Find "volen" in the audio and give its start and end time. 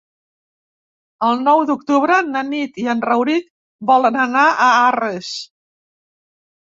3.93-4.19